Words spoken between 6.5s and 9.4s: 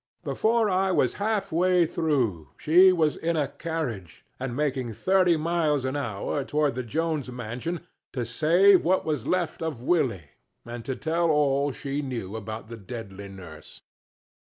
the Jones mansion to save what was